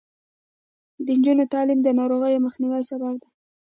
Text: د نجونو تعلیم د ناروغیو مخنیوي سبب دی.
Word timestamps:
د 1.05 1.07
نجونو 1.17 1.43
تعلیم 1.53 1.79
د 1.83 1.89
ناروغیو 1.99 2.43
مخنیوي 2.45 2.81
سبب 2.91 3.13
دی. 3.21 3.29